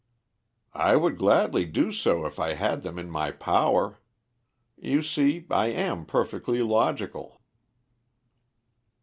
"I 0.73 0.95
would 0.95 1.19
gladly 1.19 1.63
do 1.63 1.91
so 1.91 2.25
if 2.25 2.39
I 2.39 2.55
had 2.55 2.81
them 2.81 2.97
in 2.97 3.07
my 3.11 3.29
power. 3.29 3.99
You 4.75 5.03
see, 5.03 5.45
I 5.51 5.67
am 5.67 6.07
perfectly 6.07 6.63
logical." 6.63 7.39